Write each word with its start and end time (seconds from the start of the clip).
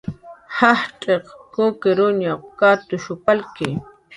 Jajch'iq 0.57 1.25
kukiqkunw 1.53 2.39
katush 2.59 3.09
palki. 3.25 3.67